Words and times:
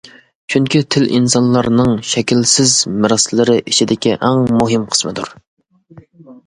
چۈنكى 0.53 0.79
تىل- 0.95 1.05
ئىنسانلارنىڭ 1.17 1.93
شەكىلسىز 2.13 2.73
مىراسلىرى 3.05 3.59
ئىچىدىكى 3.63 4.19
ئەڭ 4.19 4.43
مۇھىم 4.63 4.93
قىسمىدۇر. 4.97 5.33